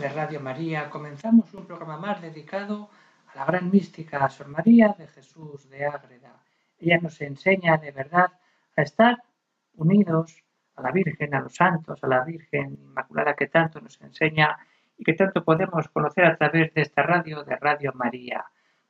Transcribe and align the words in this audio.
De 0.00 0.08
Radio 0.10 0.40
María, 0.40 0.90
comenzamos 0.90 1.54
un 1.54 1.64
programa 1.64 1.96
más 1.96 2.20
dedicado 2.20 2.90
a 3.28 3.36
la 3.38 3.44
gran 3.46 3.70
mística 3.70 4.28
Sor 4.28 4.48
María 4.48 4.94
de 4.98 5.06
Jesús 5.06 5.70
de 5.70 5.86
Ágreda. 5.86 6.42
Ella 6.78 6.98
nos 7.00 7.18
enseña 7.22 7.78
de 7.78 7.92
verdad 7.92 8.30
a 8.76 8.82
estar 8.82 9.22
unidos 9.74 10.44
a 10.74 10.82
la 10.82 10.92
Virgen, 10.92 11.34
a 11.34 11.40
los 11.40 11.54
santos, 11.54 12.02
a 12.02 12.08
la 12.08 12.24
Virgen 12.24 12.78
Inmaculada 12.78 13.34
que 13.34 13.46
tanto 13.46 13.80
nos 13.80 13.98
enseña 14.02 14.58
y 14.98 15.04
que 15.04 15.14
tanto 15.14 15.42
podemos 15.42 15.88
conocer 15.88 16.26
a 16.26 16.36
través 16.36 16.74
de 16.74 16.82
esta 16.82 17.02
radio, 17.02 17.42
de 17.42 17.56
Radio 17.56 17.92
María. 17.94 18.44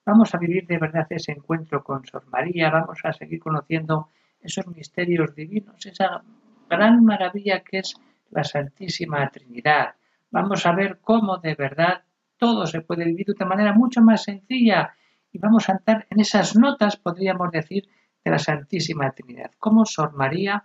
Vamos 0.04 0.34
a 0.34 0.38
vivir 0.38 0.66
de 0.66 0.78
verdad 0.78 1.06
ese 1.10 1.32
encuentro 1.32 1.84
con 1.84 2.04
Sor 2.04 2.26
María, 2.26 2.70
vamos 2.70 2.98
a 3.04 3.12
seguir 3.12 3.38
conociendo 3.38 4.08
esos 4.40 4.66
misterios 4.66 5.36
divinos, 5.36 5.86
esa 5.86 6.22
gran 6.68 7.04
maravilla 7.04 7.60
que 7.60 7.78
es 7.78 7.94
la 8.30 8.42
Santísima 8.42 9.28
Trinidad 9.28 9.94
vamos 10.30 10.66
a 10.66 10.72
ver 10.72 10.98
cómo 11.00 11.38
de 11.38 11.54
verdad 11.54 12.04
todo 12.36 12.66
se 12.66 12.80
puede 12.80 13.04
vivir 13.04 13.26
de 13.26 13.34
una 13.34 13.46
manera 13.46 13.72
mucho 13.72 14.02
más 14.02 14.24
sencilla 14.24 14.94
y 15.32 15.38
vamos 15.38 15.68
a 15.68 15.72
entrar 15.72 16.06
en 16.10 16.20
esas 16.20 16.56
notas, 16.56 16.96
podríamos 16.96 17.50
decir, 17.50 17.88
de 18.24 18.30
la 18.30 18.38
Santísima 18.38 19.10
Trinidad. 19.12 19.52
Cómo 19.58 19.84
Sor 19.84 20.12
María 20.14 20.64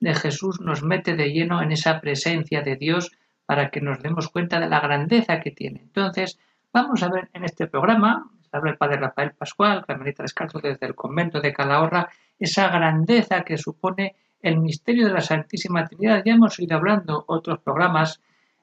de 0.00 0.14
Jesús 0.14 0.60
nos 0.60 0.82
mete 0.82 1.14
de 1.14 1.32
lleno 1.32 1.62
en 1.62 1.72
esa 1.72 2.00
presencia 2.00 2.62
de 2.62 2.76
Dios 2.76 3.12
para 3.46 3.70
que 3.70 3.80
nos 3.80 4.02
demos 4.02 4.28
cuenta 4.28 4.60
de 4.60 4.68
la 4.68 4.80
grandeza 4.80 5.40
que 5.40 5.50
tiene. 5.50 5.80
Entonces, 5.80 6.38
vamos 6.72 7.02
a 7.02 7.08
ver 7.08 7.30
en 7.32 7.44
este 7.44 7.66
programa, 7.66 8.30
habla 8.52 8.72
el 8.72 8.76
Padre 8.76 8.98
Rafael 8.98 9.32
Pascual, 9.32 9.84
Carmelita 9.86 10.22
Descalzo 10.22 10.60
desde 10.60 10.86
el 10.86 10.94
convento 10.94 11.40
de 11.40 11.52
Calahorra, 11.52 12.08
esa 12.38 12.68
grandeza 12.68 13.42
que 13.42 13.56
supone 13.56 14.16
el 14.40 14.58
misterio 14.58 15.06
de 15.06 15.12
la 15.12 15.20
Santísima 15.20 15.86
Trinidad. 15.86 16.22
Ya 16.24 16.34
hemos 16.34 16.58
ido 16.58 16.76
hablando 16.76 17.24
otros 17.26 17.60
programas 17.60 18.20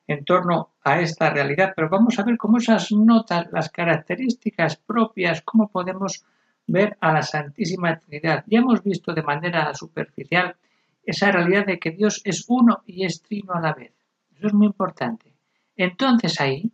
en 0.08 0.24
torno 0.24 0.72
a 0.84 1.02
esta 1.02 1.30
realidad, 1.30 1.74
pero 1.76 1.90
vamos 1.90 2.20
a 2.20 2.24
ver 2.24 2.38
cómo 2.38 2.58
esas 2.58 2.92
notas, 2.92 3.48
las 3.52 3.70
características 3.70 4.78
propias, 4.78 5.42
cómo 5.42 5.68
podemos 5.70 6.24
ver 6.68 6.98
a 7.02 7.14
la 7.14 7.24
Santísima 7.24 7.98
Trinidad. 8.00 8.44
Ya 8.48 8.60
hemos 8.60 8.84
visto 8.84 9.14
de 9.14 9.24
manera 9.24 9.74
superficial 9.74 10.56
esa 11.04 11.32
realidad 11.32 11.66
de 11.66 11.80
que 11.80 11.92
Dios 11.92 12.22
es 12.24 12.46
uno 12.48 12.84
y 12.86 13.06
es 13.06 13.22
trino 13.22 13.54
a 13.54 13.60
la 13.60 13.74
vez. 13.74 13.94
Eso 14.36 14.48
es 14.48 14.54
muy 14.54 14.68
importante. 14.68 15.32
Entonces 15.76 16.40
ahí 16.40 16.72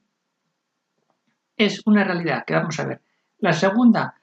es 1.58 1.82
una 1.86 2.04
realidad 2.04 2.44
que 2.46 2.54
vamos 2.54 2.80
a 2.80 2.86
ver. 2.86 3.02
La 3.40 3.54
segunda, 3.54 4.16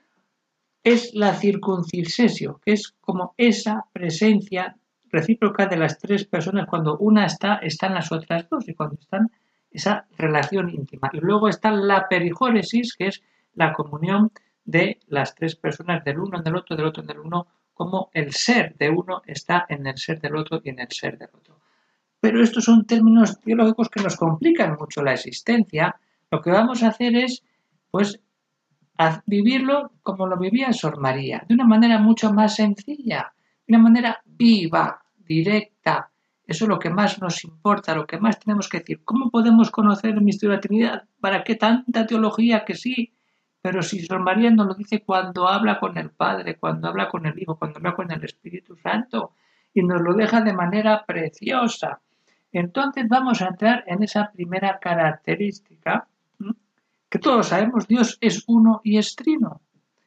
es 0.88 1.14
la 1.14 1.34
circuncisión, 1.34 2.56
que 2.64 2.72
es 2.72 2.94
como 3.00 3.34
esa 3.36 3.84
presencia 3.92 4.76
recíproca 5.10 5.66
de 5.66 5.76
las 5.76 5.98
tres 5.98 6.24
personas 6.24 6.66
cuando 6.66 6.96
una 6.98 7.26
está, 7.26 7.56
están 7.56 7.94
las 7.94 8.10
otras 8.12 8.48
dos 8.48 8.68
y 8.68 8.74
cuando 8.74 8.96
están 9.00 9.30
esa 9.70 10.06
relación 10.16 10.70
íntima. 10.70 11.10
Y 11.12 11.18
luego 11.18 11.48
está 11.48 11.70
la 11.70 12.08
perijóresis, 12.08 12.94
que 12.96 13.08
es 13.08 13.22
la 13.54 13.72
comunión 13.72 14.30
de 14.64 14.98
las 15.08 15.34
tres 15.34 15.56
personas, 15.56 16.04
del 16.04 16.20
uno 16.20 16.38
en 16.38 16.46
el 16.46 16.56
otro, 16.56 16.76
del 16.76 16.86
otro 16.86 17.02
en 17.02 17.10
el 17.10 17.18
uno, 17.18 17.46
como 17.74 18.10
el 18.12 18.32
ser 18.32 18.74
de 18.76 18.90
uno 18.90 19.22
está 19.26 19.66
en 19.68 19.86
el 19.86 19.98
ser 19.98 20.20
del 20.20 20.36
otro 20.36 20.60
y 20.64 20.70
en 20.70 20.80
el 20.80 20.90
ser 20.90 21.18
del 21.18 21.30
otro. 21.32 21.60
Pero 22.20 22.42
estos 22.42 22.64
son 22.64 22.86
términos 22.86 23.38
teológicos 23.40 23.88
que 23.88 24.02
nos 24.02 24.16
complican 24.16 24.76
mucho 24.78 25.02
la 25.02 25.12
existencia. 25.12 25.96
Lo 26.30 26.40
que 26.40 26.50
vamos 26.50 26.82
a 26.82 26.88
hacer 26.88 27.14
es, 27.14 27.44
pues, 27.90 28.20
a 28.98 29.22
vivirlo 29.26 29.92
como 30.02 30.26
lo 30.26 30.36
vivía 30.36 30.72
Sor 30.72 30.98
María, 30.98 31.44
de 31.48 31.54
una 31.54 31.64
manera 31.64 31.98
mucho 31.98 32.32
más 32.32 32.56
sencilla, 32.56 33.32
de 33.66 33.74
una 33.74 33.82
manera 33.84 34.20
viva, 34.26 35.00
directa. 35.16 36.10
Eso 36.44 36.64
es 36.64 36.68
lo 36.68 36.78
que 36.78 36.90
más 36.90 37.20
nos 37.20 37.44
importa, 37.44 37.94
lo 37.94 38.06
que 38.06 38.18
más 38.18 38.40
tenemos 38.40 38.68
que 38.68 38.80
decir. 38.80 39.02
¿Cómo 39.04 39.30
podemos 39.30 39.70
conocer 39.70 40.10
el 40.10 40.22
misterio 40.22 40.50
de 40.50 40.56
la 40.56 40.60
Trinidad? 40.60 41.04
¿Para 41.20 41.44
qué 41.44 41.54
tanta 41.54 42.06
teología 42.06 42.64
que 42.64 42.74
sí? 42.74 43.12
Pero 43.62 43.82
si 43.82 44.04
Sor 44.04 44.20
María 44.20 44.50
nos 44.50 44.66
lo 44.66 44.74
dice 44.74 45.02
cuando 45.02 45.46
habla 45.46 45.78
con 45.78 45.96
el 45.96 46.10
Padre, 46.10 46.56
cuando 46.56 46.88
habla 46.88 47.08
con 47.08 47.26
el 47.26 47.40
Hijo, 47.40 47.56
cuando 47.56 47.78
habla 47.78 47.94
con 47.94 48.10
el 48.10 48.24
Espíritu 48.24 48.76
Santo, 48.76 49.32
y 49.74 49.82
nos 49.82 50.00
lo 50.00 50.14
deja 50.14 50.40
de 50.40 50.52
manera 50.52 51.04
preciosa. 51.06 52.00
Entonces 52.50 53.06
vamos 53.08 53.42
a 53.42 53.48
entrar 53.48 53.84
en 53.86 54.02
esa 54.02 54.32
primera 54.32 54.78
característica 54.80 56.08
que 57.08 57.18
todos 57.18 57.48
sabemos, 57.48 57.88
Dios 57.88 58.18
es 58.20 58.44
uno 58.46 58.80
y 58.84 58.98
es 58.98 59.16
trino. 59.16 59.62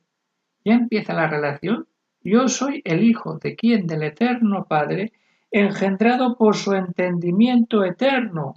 ya 0.64 0.74
empieza 0.74 1.14
la 1.14 1.26
relación. 1.26 1.88
Yo 2.20 2.48
soy 2.48 2.82
el 2.84 3.02
hijo 3.02 3.38
de 3.38 3.56
quien 3.56 3.86
del 3.86 4.02
eterno 4.02 4.66
Padre, 4.68 5.12
engendrado 5.50 6.36
por 6.36 6.54
su 6.56 6.74
entendimiento 6.74 7.84
eterno. 7.84 8.54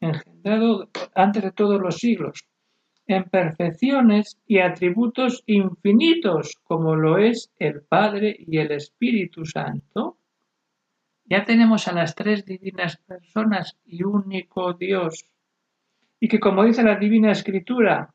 engendrado 0.00 0.88
antes 1.14 1.42
de 1.42 1.52
todos 1.52 1.80
los 1.80 1.96
siglos, 1.96 2.44
en 3.06 3.24
perfecciones 3.24 4.40
y 4.46 4.58
atributos 4.58 5.42
infinitos, 5.46 6.58
como 6.62 6.96
lo 6.96 7.18
es 7.18 7.52
el 7.58 7.82
Padre 7.82 8.36
y 8.38 8.58
el 8.58 8.72
Espíritu 8.72 9.44
Santo. 9.44 10.18
Ya 11.26 11.44
tenemos 11.44 11.88
a 11.88 11.92
las 11.92 12.14
tres 12.14 12.44
divinas 12.44 12.96
personas 12.98 13.76
y 13.84 14.02
único 14.02 14.74
Dios. 14.74 15.24
Y 16.20 16.28
que 16.28 16.40
como 16.40 16.64
dice 16.64 16.82
la 16.82 16.96
Divina 16.96 17.32
Escritura, 17.32 18.14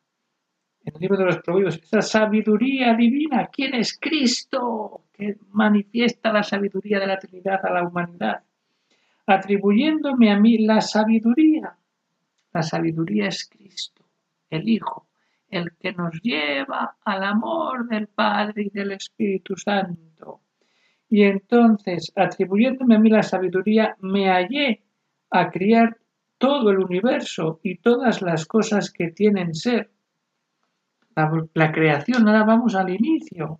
en 0.84 0.96
el 0.96 1.02
libro 1.02 1.18
de 1.18 1.26
los 1.26 1.38
Proverbios, 1.40 1.78
esa 1.78 2.02
sabiduría 2.02 2.94
divina, 2.94 3.48
¿quién 3.52 3.76
es 3.76 3.98
Cristo? 4.00 5.04
Que 5.14 5.36
manifiesta 5.52 6.32
la 6.32 6.44
sabiduría 6.44 7.00
de 7.00 7.08
la 7.08 7.20
Trinidad 7.20 7.66
a 7.66 7.72
la 7.72 7.84
humanidad, 7.88 8.44
atribuyéndome 9.26 10.32
a 10.32 10.40
mí 10.40 10.60
la 10.60 10.82
sabiduría. 10.82 11.78
La 12.54 12.64
sabiduría 12.64 13.28
es 13.28 13.48
Cristo, 13.48 13.99
el 14.50 14.68
Hijo, 14.68 15.07
el 15.50 15.75
que 15.78 15.94
nos 15.94 16.22
lleva 16.22 16.98
al 17.04 17.24
amor 17.24 17.88
del 17.88 18.07
Padre 18.07 18.63
y 18.63 18.69
del 18.69 18.92
Espíritu 18.92 19.56
Santo. 19.56 20.42
Y 21.10 21.24
entonces, 21.24 22.12
atribuyéndome 22.16 22.96
a 22.96 23.00
mí 23.00 23.10
la 23.10 23.24
sabiduría, 23.24 23.96
me 24.00 24.30
hallé 24.30 24.84
a 25.31 25.50
criar 25.50 25.98
todo 26.38 26.69
el 26.69 26.80
universo 26.80 27.60
y 27.63 27.78
todas 27.78 28.22
las 28.22 28.46
cosas 28.46 28.92
que 28.92 29.10
tienen 29.10 29.56
ser 29.56 29.92
la, 31.54 31.72
creación, 31.72 32.28
ahora 32.28 32.44
vamos 32.44 32.75
al 32.75 32.90
inicio. 32.90 33.60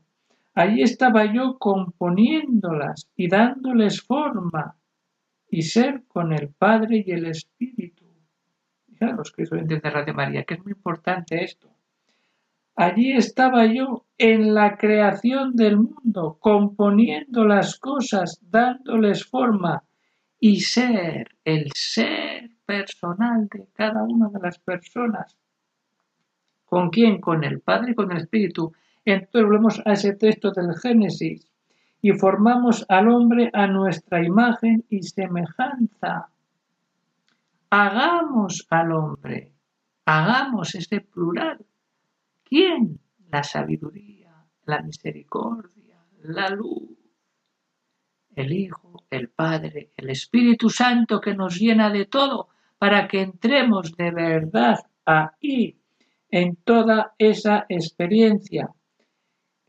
Allí 0.54 0.82
estaba 0.82 1.26
yo 1.26 1.58
componiéndolas 1.58 3.10
y 3.16 3.28
dándoles 3.28 4.02
forma 4.02 4.76
y 5.50 5.62
ser 5.64 6.04
con 6.08 6.34
el 6.34 6.50
Padre 6.50 7.04
y 7.06 7.12
el 7.12 7.26
Espíritu. 7.26 7.99
Ya 9.00 9.08
los 9.08 9.32
que 9.32 9.44
de 9.44 9.80
Radio 9.80 10.14
María, 10.14 10.44
que 10.44 10.56
es 10.56 10.64
muy 10.64 10.74
importante 10.74 11.44
esto. 11.44 11.70
Allí 12.76 13.14
estaba 13.14 13.66
yo 13.66 14.06
en 14.18 14.54
la 14.54 14.78
creación 14.78 15.56
del 15.56 15.78
mundo, 15.78 16.38
componiendo 16.40 17.46
las 17.46 17.78
cosas, 17.80 18.40
dándoles 18.42 19.26
forma 19.26 19.84
y 20.40 20.62
ser 20.62 21.36
el 21.44 21.72
ser 21.74 22.50
personal 22.66 23.48
de 23.50 23.68
cada 23.74 24.04
una 24.04 24.30
de 24.30 24.40
las 24.40 24.60
personas 24.60 25.38
¿Con 26.70 26.92
quién? 26.92 27.20
Con 27.20 27.44
el 27.44 27.62
Padre 27.62 27.92
y 27.92 27.96
con 27.96 28.12
el 28.12 28.20
Espíritu. 28.20 28.72
Entonces 29.04 29.44
volvemos 29.44 29.82
a 29.86 29.94
ese 29.94 30.14
texto 30.14 30.52
del 30.52 30.76
Génesis 30.76 31.50
y 32.00 32.12
formamos 32.12 32.86
al 32.90 33.10
hombre 33.10 33.50
a 33.54 33.66
nuestra 33.66 34.24
imagen 34.24 34.86
y 34.88 35.02
semejanza. 35.02 36.30
Hagamos 37.72 38.66
al 38.70 38.92
hombre, 38.92 39.54
hagamos 40.06 40.74
ese 40.74 41.02
plural. 41.02 41.66
¿Quién? 42.44 43.00
La 43.30 43.44
sabiduría, 43.44 44.48
la 44.66 44.82
misericordia, 44.82 46.04
la 46.24 46.50
luz, 46.50 46.98
el 48.36 48.54
Hijo, 48.54 49.06
el 49.12 49.30
Padre, 49.30 49.92
el 49.98 50.10
Espíritu 50.10 50.70
Santo 50.70 51.22
que 51.22 51.36
nos 51.36 51.60
llena 51.60 51.92
de 51.92 52.06
todo 52.06 52.50
para 52.80 53.08
que 53.08 53.22
entremos 53.22 53.96
de 53.96 54.12
verdad 54.12 54.80
ahí 55.06 55.80
en 56.32 56.56
toda 56.56 57.14
esa 57.18 57.66
experiencia, 57.70 58.70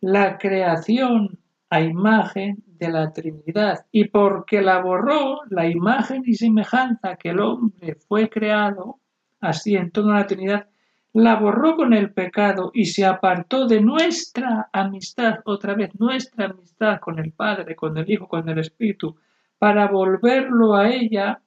la 0.01 0.39
creación 0.39 1.39
a 1.69 1.81
imagen 1.83 2.65
de 2.81 2.89
la 2.89 3.13
Trinidad. 3.13 3.87
Y 3.93 4.07
porque 4.07 4.63
la 4.63 4.81
borró 4.81 5.41
la 5.51 5.69
imagen 5.69 6.23
y 6.27 6.35
semejanza 6.35 7.17
que 7.17 7.29
el 7.29 7.41
hombre 7.41 7.95
fue 7.95 8.29
creado, 8.29 8.99
así 9.41 9.77
en 9.77 9.91
toda 9.91 10.15
la 10.15 10.27
Trinidad, 10.27 10.67
la 11.13 11.37
borró 11.37 11.77
con 11.77 11.93
el 11.93 12.13
pecado 12.13 12.71
y 12.73 12.87
se 12.87 13.05
apartó 13.05 13.67
de 13.67 13.81
nuestra 13.81 14.69
amistad, 14.73 15.41
otra 15.45 15.75
vez 15.75 15.91
nuestra 15.99 16.47
amistad 16.47 16.99
con 17.01 17.19
el 17.19 17.33
Padre, 17.33 17.77
con 17.77 17.97
el 17.99 18.11
Hijo, 18.11 18.27
con 18.27 18.49
el 18.49 18.59
Espíritu, 18.59 19.17
para 19.59 19.89
volverlo 19.89 20.75
a 20.75 20.89
ella 20.89 21.41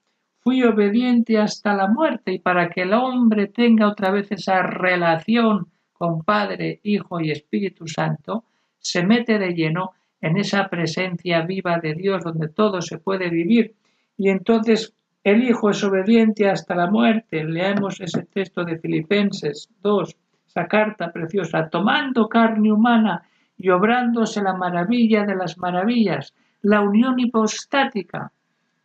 fui 0.44 0.62
obediente 0.64 1.38
hasta 1.38 1.74
la 1.74 1.88
muerte 1.88 2.34
y 2.34 2.40
para 2.40 2.70
que 2.70 2.82
el 2.82 2.94
hombre 2.94 3.48
tenga 3.48 3.88
otra 3.88 4.12
vez 4.12 4.30
esa 4.32 4.62
relación 4.62 5.72
con 5.94 6.24
Padre, 6.24 6.82
Hijo 6.84 7.22
y 7.22 7.32
Espíritu 7.32 7.88
Santo, 7.88 8.44
se 8.78 9.06
mete 9.06 9.40
de 9.40 9.54
lleno 9.54 9.94
en 10.24 10.38
esa 10.38 10.68
presencia 10.70 11.42
viva 11.42 11.78
de 11.78 11.94
Dios 11.94 12.24
donde 12.24 12.48
todo 12.48 12.82
se 12.82 12.98
puede 12.98 13.30
vivir. 13.30 13.76
Y 14.18 14.30
entonces 14.30 14.94
el 15.24 15.44
Hijo 15.44 15.70
es 15.70 15.84
obediente 15.84 16.50
hasta 16.50 16.74
la 16.74 16.90
muerte. 16.90 17.44
Leemos 17.44 18.02
ese 18.02 18.24
texto 18.24 18.64
de 18.64 18.80
Filipenses 18.80 19.70
2, 19.84 20.16
esa 20.48 20.68
carta 20.68 21.12
preciosa, 21.12 21.70
tomando 21.70 22.28
carne 22.28 22.72
humana 22.72 23.22
y 23.58 23.70
obrándose 23.70 24.42
la 24.42 24.56
maravilla 24.56 25.26
de 25.26 25.36
las 25.36 25.60
maravillas, 25.60 26.34
la 26.64 26.82
unión 26.82 27.20
hipostática 27.20 28.32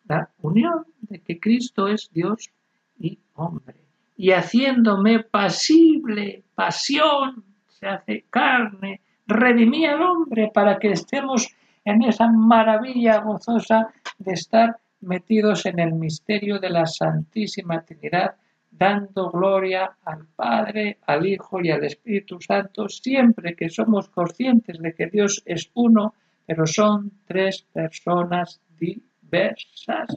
la 0.09 0.31
unión 0.41 0.87
de 1.01 1.21
que 1.21 1.39
Cristo 1.39 1.87
es 1.87 2.11
Dios 2.13 2.51
y 2.99 3.19
hombre. 3.35 3.77
Y 4.17 4.33
haciéndome 4.33 5.21
pasible, 5.21 6.43
pasión, 6.55 7.45
se 7.69 7.87
hace 7.87 8.25
carne, 8.31 9.01
redimí 9.29 9.87
al 9.87 10.03
hombre 10.03 10.51
para 10.53 10.79
que 10.79 10.91
estemos 10.93 11.55
en 11.85 12.03
esa 12.03 12.29
maravilla 12.29 13.19
gozosa 13.19 13.93
de 14.19 14.33
estar 14.33 14.79
metidos 15.01 15.65
en 15.67 15.79
el 15.79 15.93
misterio 15.93 16.59
de 16.59 16.71
la 16.71 16.87
Santísima 16.87 17.83
Trinidad, 17.83 18.35
dando 18.71 19.31
gloria 19.31 19.97
al 20.05 20.27
Padre, 20.35 20.99
al 21.07 21.27
Hijo 21.27 21.61
y 21.63 21.71
al 21.71 21.85
Espíritu 21.85 22.41
Santo, 22.41 22.89
siempre 22.89 23.55
que 23.55 23.69
somos 23.69 24.09
conscientes 24.09 24.79
de 24.79 24.93
que 24.95 25.07
Dios 25.07 25.43
es 25.47 25.71
uno, 25.75 26.15
pero 26.45 26.67
son 26.67 27.13
tres 27.27 27.63
personas 27.73 28.61
diferentes 28.79 29.09
versas 29.31 30.17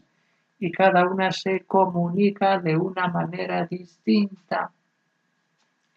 y 0.60 0.72
cada 0.72 1.08
una 1.08 1.32
se 1.32 1.62
comunica 1.62 2.60
de 2.60 2.78
una 2.78 3.08
manera 3.08 3.66
distinta. 3.66 4.72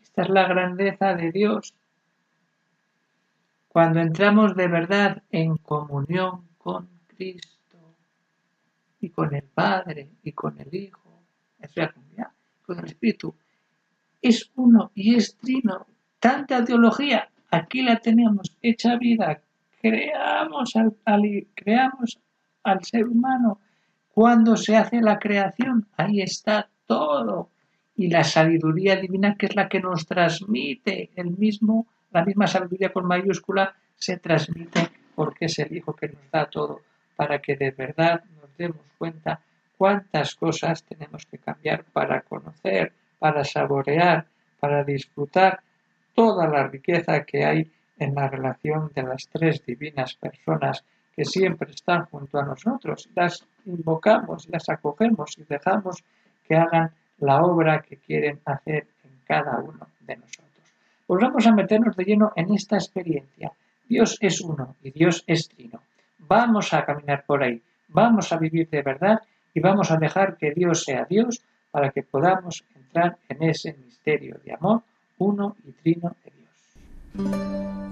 Esta 0.03 0.23
es 0.23 0.29
la 0.29 0.49
grandeza 0.49 1.15
de 1.15 1.33
Dios. 1.33 1.75
Cuando 3.75 3.99
entramos 3.99 4.55
de 4.55 4.69
verdad 4.69 5.25
en 5.33 5.57
comunión 5.57 6.47
con 6.59 6.89
Cristo 7.09 7.97
y 9.01 9.11
con 9.11 9.35
el 9.35 9.43
Padre 9.43 10.11
y 10.23 10.31
con 10.31 10.61
el 10.61 10.73
Hijo, 10.73 11.25
con 12.65 12.79
el 12.79 12.85
Espíritu, 12.85 13.35
es 14.23 14.49
uno 14.55 14.93
y 14.95 15.17
es 15.17 15.37
trino. 15.39 15.89
Tanta 16.21 16.65
teología, 16.65 17.29
aquí 17.51 17.83
la 17.83 17.99
tenemos 17.99 18.57
hecha 18.63 18.97
vida. 18.97 19.41
Creamos 19.83 20.77
al, 20.77 20.95
creamos 21.57 22.21
al 22.63 22.85
ser 22.85 23.09
humano. 23.09 23.59
Cuando 24.13 24.57
se 24.57 24.77
hace 24.77 25.01
la 25.01 25.19
creación, 25.19 25.89
ahí 25.97 26.23
está 26.23 26.69
todo. 26.87 27.51
Y 27.97 28.07
la 28.07 28.23
sabiduría 28.23 28.95
divina, 28.95 29.35
que 29.35 29.47
es 29.47 29.57
la 29.57 29.69
que 29.69 29.81
nos 29.81 30.07
transmite 30.07 31.11
el 31.17 31.33
mismo, 31.33 31.89
la 32.15 32.25
misma 32.25 32.47
sabiduría 32.47 32.93
con 32.93 33.07
mayúscula, 33.07 33.75
se 33.97 34.17
transmite 34.19 34.89
porque 35.15 35.47
es 35.47 35.59
el 35.59 35.77
Hijo 35.77 35.95
que 35.95 36.09
nos 36.09 36.31
da 36.31 36.47
todo, 36.47 36.81
para 37.17 37.41
que 37.41 37.57
de 37.57 37.73
verdad 37.73 38.23
nos 38.41 38.57
demos 38.57 38.87
cuenta 38.97 39.41
cuántas 39.77 40.35
cosas 40.37 40.85
tenemos 40.85 41.27
que 41.27 41.39
cambiar 41.39 41.85
para 41.85 42.21
conocer, 42.23 42.93
para 43.19 43.45
saborear, 43.45 44.27
para 44.61 44.85
disfrutar 44.85 45.61
toda 46.15 46.47
la 46.47 46.69
riqueza 46.69 47.25
que 47.25 47.45
hay 47.45 47.71
en 47.99 48.15
la 48.15 48.29
relación 48.29 48.91
de 48.95 49.03
las 49.03 49.29
tres 49.29 49.65
divinas 49.67 50.15
personas 50.15 50.85
que 51.15 51.25
siempre 51.25 51.73
están 51.73 52.07
junto 52.07 52.39
a 52.39 52.45
nosotros, 52.45 53.09
las 53.15 53.45
invocamos, 53.67 54.49
las 54.49 54.69
acogemos 54.69 55.37
y 55.39 55.45
dejamos 55.45 56.03
que 56.47 56.57
hagan 56.57 56.93
la 57.19 57.43
obra 57.43 57.83
que 57.83 57.97
quieren 57.97 58.41
hacer 58.45 58.87
en 59.05 59.21
cada 59.25 59.59
uno 59.59 59.87
de 60.01 60.17
nosotros. 60.17 60.44
Pues 61.07 61.21
vamos 61.23 61.47
a 61.47 61.53
meternos 61.53 61.97
de 61.97 62.05
lleno 62.05 62.33
en 62.37 62.53
esta 62.55 62.77
experiencia. 62.77 63.53
Dios 63.89 64.17
es 64.21 64.41
uno 64.41 64.77
y 64.83 64.91
Dios 64.91 65.23
es 65.27 65.49
trino. 65.49 65.81
Vamos 66.19 66.73
a 66.73 66.85
caminar 66.85 67.25
por 67.27 67.43
ahí, 67.43 67.61
vamos 67.89 68.33
a 68.33 68.39
vivir 68.39 68.69
de 68.71 68.83
verdad 68.83 69.21
y 69.53 69.61
vamos 69.61 69.91
a 69.91 69.97
dejar 69.97 70.37
que 70.37 70.53
Dios 70.53 70.85
sea 70.85 71.05
Dios 71.05 71.43
para 71.71 71.91
que 71.91 72.03
podamos 72.03 72.65
entrar 72.75 73.19
en 73.29 73.43
ese 73.43 73.75
misterio 73.75 74.41
de 74.45 74.55
amor 74.55 74.83
uno 75.19 75.57
y 75.65 75.73
trino 75.73 76.17
de 76.25 76.33
Dios. 76.33 77.84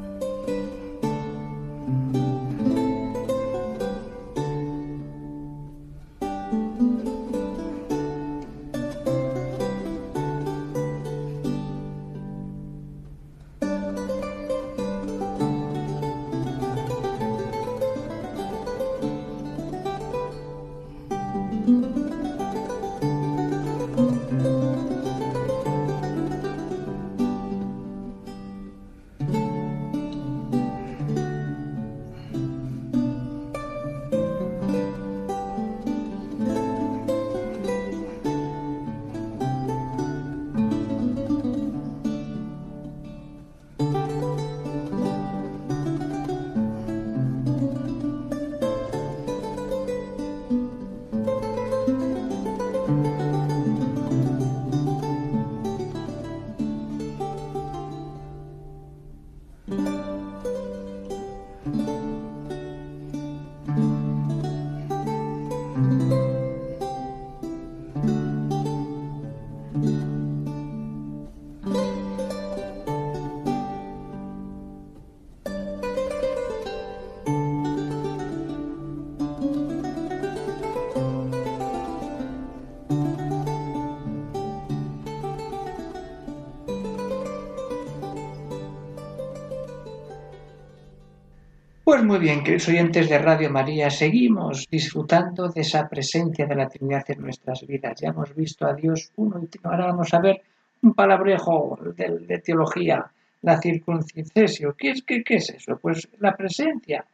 Pues 92.02 92.11
muy 92.11 92.18
bien, 92.18 92.42
queridos 92.42 92.66
oyentes 92.66 93.09
de 93.09 93.16
Radio 93.16 93.49
María, 93.49 93.88
seguimos 93.88 94.66
disfrutando 94.68 95.49
de 95.49 95.61
esa 95.61 95.88
presencia 95.88 96.47
de 96.47 96.56
la 96.56 96.68
Trinidad 96.68 97.09
en 97.09 97.21
nuestras 97.21 97.64
vidas. 97.64 98.00
Ya 98.00 98.09
hemos 98.09 98.35
visto 98.35 98.66
a 98.66 98.75
Dios 98.75 99.12
uno 99.14 99.40
y 99.40 99.49
ahora 99.62 99.87
vamos 99.87 100.12
a 100.12 100.18
ver 100.18 100.42
un 100.82 100.94
palabrejo 100.94 101.78
de, 101.94 102.42
teología, 102.44 103.09
la 103.42 103.61
circuncisión. 103.61 104.75
¿Qué 104.76 104.90
es, 104.90 105.04
qué, 105.04 105.23
¿Qué 105.23 105.37
es 105.37 105.50
eso? 105.50 105.78
Pues 105.80 106.09
la 106.18 106.35
presencia 106.35 107.04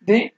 de 0.00 0.34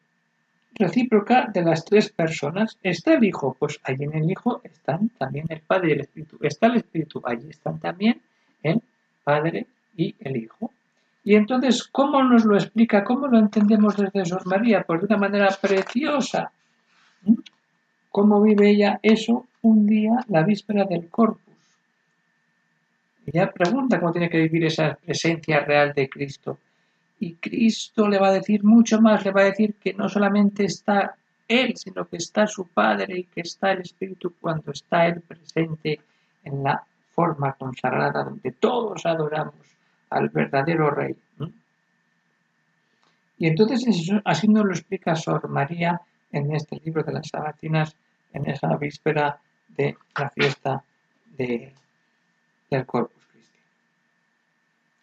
recíproca 0.76 1.50
de 1.52 1.62
las 1.62 1.84
tres 1.84 2.10
personas. 2.10 2.78
¿Está 2.80 3.14
el 3.14 3.24
Hijo? 3.24 3.56
Pues 3.58 3.80
allí 3.82 4.04
en 4.04 4.14
el 4.14 4.30
Hijo 4.30 4.60
están 4.62 5.08
también 5.18 5.46
el 5.48 5.62
Padre 5.62 5.88
y 5.88 5.92
el 5.94 6.00
Espíritu. 6.02 6.38
¿Está 6.42 6.68
el 6.68 6.76
Espíritu? 6.76 7.20
Allí 7.24 7.50
están 7.50 7.80
también 7.80 8.22
el 8.62 8.80
Padre 9.24 9.66
y 9.96 10.14
el 10.20 10.36
Hijo. 10.36 10.70
Y 11.22 11.34
entonces, 11.34 11.84
¿cómo 11.84 12.22
nos 12.22 12.44
lo 12.44 12.56
explica? 12.56 13.04
¿Cómo 13.04 13.28
lo 13.28 13.38
entendemos 13.38 13.96
desde 13.96 14.24
Sor 14.24 14.46
María? 14.46 14.82
Pues 14.84 15.00
de 15.00 15.06
una 15.06 15.18
manera 15.18 15.48
preciosa. 15.60 16.50
¿Mm? 17.22 17.34
¿Cómo 18.10 18.42
vive 18.42 18.70
ella 18.70 18.98
eso 19.02 19.46
un 19.62 19.86
día, 19.86 20.24
la 20.28 20.42
víspera 20.42 20.84
del 20.84 21.08
Corpus? 21.08 21.54
Ella 23.26 23.52
pregunta 23.52 24.00
cómo 24.00 24.12
tiene 24.12 24.30
que 24.30 24.38
vivir 24.38 24.64
esa 24.64 24.94
presencia 24.94 25.60
real 25.60 25.92
de 25.94 26.08
Cristo. 26.08 26.58
Y 27.20 27.34
Cristo 27.34 28.08
le 28.08 28.18
va 28.18 28.28
a 28.28 28.32
decir 28.32 28.64
mucho 28.64 29.00
más, 29.00 29.24
le 29.24 29.30
va 29.30 29.42
a 29.42 29.44
decir 29.44 29.74
que 29.74 29.92
no 29.92 30.08
solamente 30.08 30.64
está 30.64 31.14
Él, 31.46 31.76
sino 31.76 32.08
que 32.08 32.16
está 32.16 32.46
su 32.46 32.66
Padre 32.66 33.18
y 33.18 33.24
que 33.24 33.42
está 33.42 33.72
el 33.72 33.82
Espíritu 33.82 34.34
cuando 34.40 34.72
está 34.72 35.06
Él 35.06 35.20
presente 35.20 36.00
en 36.42 36.64
la 36.64 36.82
forma 37.12 37.52
consagrada 37.52 38.24
donde 38.24 38.52
todos 38.52 39.04
adoramos 39.04 39.54
al 40.10 40.28
verdadero 40.28 40.90
rey. 40.90 41.16
Y 43.38 43.46
entonces 43.46 44.10
así 44.24 44.48
nos 44.48 44.66
lo 44.66 44.72
explica 44.72 45.16
Sor 45.16 45.48
María 45.48 46.00
en 46.30 46.54
este 46.54 46.78
libro 46.84 47.02
de 47.02 47.12
las 47.12 47.28
Sabatinas, 47.28 47.96
en 48.32 48.48
esa 48.48 48.76
víspera 48.76 49.38
de 49.68 49.96
la 50.16 50.28
fiesta 50.30 50.84
de, 51.38 51.72
del 52.70 52.86
Corpus 52.86 53.24
Christi. 53.32 53.58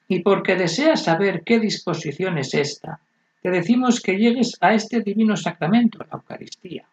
Y 0.09 0.19
porque 0.19 0.55
deseas 0.55 1.03
saber 1.03 1.43
qué 1.43 1.59
disposición 1.59 2.37
es 2.37 2.53
esta, 2.53 2.99
te 3.41 3.49
decimos 3.49 4.01
que 4.01 4.17
llegues 4.17 4.57
a 4.61 4.73
este 4.73 5.01
divino 5.01 5.35
sacramento, 5.35 5.99
la 5.99 6.17
Eucaristía, 6.17 6.85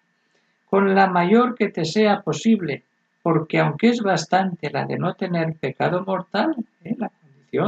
con 0.70 0.94
la 0.94 1.08
mayor 1.08 1.54
que 1.54 1.68
te 1.68 1.84
sea 1.84 2.22
posible, 2.22 2.84
porque 3.22 3.58
aunque 3.58 3.88
es 3.88 4.00
bastante 4.00 4.70
la 4.70 4.84
de 4.84 4.98
no 4.98 5.14
tener 5.14 5.54
pecado 5.54 6.04
mortal, 6.04 6.54
¿eh? 6.84 6.94
la 6.98 7.10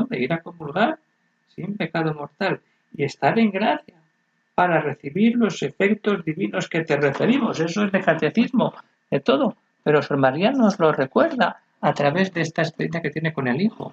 de 0.09 0.21
ir 0.21 0.33
a 0.33 0.43
comulgar 0.43 0.99
sin 1.55 1.77
pecado 1.77 2.13
mortal 2.15 2.61
y 2.97 3.05
estar 3.05 3.39
en 3.39 3.51
gracia 3.51 3.95
para 4.55 4.81
recibir 4.81 5.37
los 5.37 5.63
efectos 5.63 6.25
divinos 6.25 6.69
que 6.69 6.83
te 6.83 6.97
referimos. 6.97 7.61
Eso 7.61 7.85
es 7.85 7.93
de 7.93 8.01
catecismo, 8.01 8.75
de 9.11 9.21
todo. 9.21 9.57
Pero 9.83 10.03
Sor 10.03 10.19
María 10.19 10.51
nos 10.51 10.79
lo 10.79 10.93
recuerda 10.93 11.61
a 11.81 11.93
través 11.93 12.33
de 12.33 12.41
esta 12.41 12.63
experiencia 12.63 13.03
que 13.03 13.11
tiene 13.11 13.33
con 13.33 13.47
el 13.47 13.61
Hijo. 13.61 13.93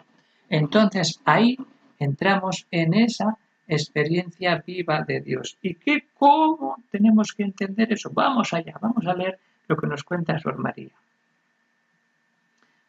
Entonces 0.49 1.19
ahí 1.25 1.57
entramos 1.99 2.65
en 2.71 2.93
esa 2.93 3.37
experiencia 3.67 4.63
viva 4.65 5.01
de 5.01 5.21
Dios. 5.21 5.57
¿Y 5.61 5.75
qué, 5.75 6.05
cómo 6.17 6.77
tenemos 6.91 7.33
que 7.33 7.43
entender 7.43 7.93
eso? 7.93 8.09
Vamos 8.11 8.53
allá, 8.53 8.73
vamos 8.81 9.05
a 9.05 9.13
leer 9.13 9.37
lo 9.67 9.77
que 9.77 9.87
nos 9.87 10.03
cuenta 10.03 10.39
Sor 10.39 10.57
María. 10.57 10.89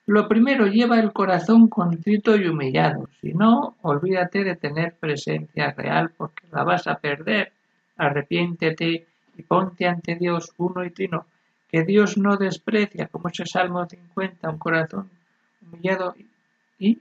Lo 0.07 0.29
primero, 0.29 0.67
lleva 0.67 1.01
el 1.01 1.13
corazón 1.13 1.69
contrito 1.69 2.37
y 2.37 2.47
humillado. 2.47 3.09
Si 3.21 3.33
no, 3.33 3.77
olvídate 3.81 4.45
de 4.45 4.55
tener 4.55 4.95
presencia 4.95 5.73
real 5.73 6.11
porque 6.15 6.47
la 6.53 6.63
vas 6.63 6.87
a 6.87 6.99
perder. 6.99 7.53
Arrepiéntete 7.97 9.07
y 9.37 9.43
ponte 9.43 9.87
ante 9.87 10.17
Dios 10.17 10.53
uno 10.59 10.85
y 10.85 10.91
trino, 10.91 11.27
que 11.71 11.85
Dios 11.85 12.19
no 12.19 12.37
desprecia, 12.37 13.07
como 13.07 13.29
ese 13.29 13.47
Salmo 13.47 13.87
50, 13.87 14.51
un 14.51 14.59
corazón 14.59 15.11
humillado 15.63 16.15
y 16.79 16.99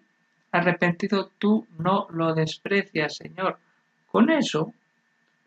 arrepentido, 0.51 1.29
tú 1.37 1.67
no 1.77 2.07
lo 2.11 2.33
desprecias, 2.33 3.17
Señor. 3.17 3.57
Con 4.11 4.29
eso, 4.29 4.73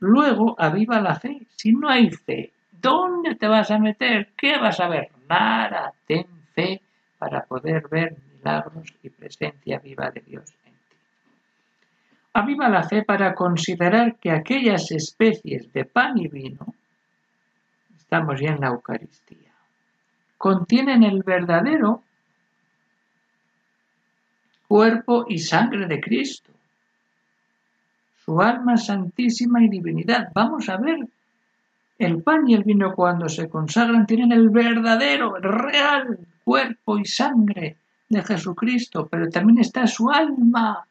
luego 0.01 0.57
aviva 0.59 1.01
la 1.01 1.15
fe. 1.15 1.47
Si 1.57 1.73
no 1.73 1.89
hay 1.89 2.11
fe, 2.11 2.53
¿dónde 2.71 3.35
te 3.37 3.47
vas 3.47 3.71
a 3.71 3.79
meter? 3.79 4.29
¿Qué 4.37 4.59
vas 4.59 4.79
a 4.81 4.89
ver? 4.89 5.11
Nada, 5.29 5.93
ten 6.07 6.27
fe 6.55 6.83
para 7.27 7.45
poder 7.45 7.89
ver 7.89 8.17
milagros 8.37 8.95
y 9.03 9.11
presencia 9.11 9.81
viva 9.81 10.13
de 10.13 10.21
Dios 10.21 10.45
en 10.65 10.73
ti. 10.73 10.97
Aviva 12.35 12.69
la 12.69 12.85
fe 12.85 13.03
para 13.03 13.35
considerar 13.35 14.15
que 14.17 14.31
aquellas 14.31 14.93
especies 14.93 15.73
de 15.73 15.85
pan 15.85 16.17
y 16.19 16.29
vino, 16.29 16.73
estamos 17.99 18.41
ya 18.41 18.51
en 18.51 18.61
la 18.61 18.69
Eucaristía, 18.69 19.51
contienen 20.39 21.03
el 21.03 21.25
verdadero 21.25 22.05
cuerpo 24.69 25.27
y 25.29 25.39
sangre 25.39 25.87
de 25.87 26.01
Cristo, 26.01 26.53
su 28.25 28.41
alma 28.41 28.77
santísima 28.77 29.65
y 29.65 29.69
divinidad. 29.69 30.31
Vamos 30.33 30.69
a 30.69 30.77
ver 30.77 31.09
el 31.99 32.23
pan 32.23 32.49
y 32.49 32.55
el 32.55 32.63
vino 32.63 32.95
cuando 32.95 33.29
se 33.29 33.49
consagran 33.49 34.07
tienen 34.07 34.31
el 34.31 34.49
verdadero, 34.51 35.37
el 35.39 35.43
real 35.43 36.19
cuerpo 36.47 36.97
y 36.97 37.05
sangre 37.05 37.77
de 38.09 38.23
Jesucristo, 38.23 39.09
pero 39.11 39.29
también 39.29 39.59
está 39.59 39.85
su 39.89 40.09
alma 40.09 40.87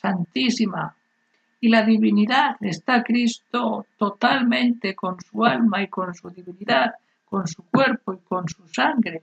santísima. 0.00 0.96
Y 1.60 1.68
la 1.68 1.82
divinidad 1.82 2.56
está 2.62 3.02
Cristo 3.02 3.84
totalmente 3.98 4.94
con 4.94 5.20
su 5.20 5.44
alma 5.44 5.82
y 5.82 5.88
con 5.88 6.14
su 6.14 6.30
divinidad, 6.30 6.94
con 7.26 7.46
su 7.46 7.62
cuerpo 7.64 8.14
y 8.14 8.18
con 8.26 8.48
su 8.48 8.66
sangre. 8.68 9.22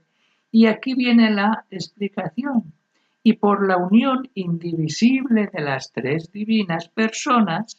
Y 0.51 0.67
aquí 0.67 0.93
viene 0.93 1.31
la 1.31 1.65
explicación. 1.71 2.71
Y 3.23 3.33
por 3.33 3.67
la 3.67 3.77
unión 3.77 4.29
indivisible 4.35 5.49
de 5.51 5.61
las 5.61 5.91
tres 5.91 6.31
divinas 6.31 6.87
personas, 6.89 7.77